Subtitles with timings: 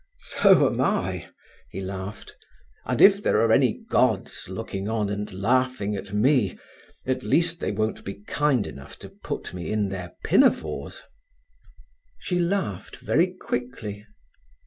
[0.17, 1.29] "So am I."
[1.69, 2.35] He laughed.
[2.87, 6.57] "And if there are any gods looking on and laughing at me,
[7.05, 11.03] at least they won't be kind enough to put me in their pinafores…."
[12.17, 14.07] She laughed very quickly.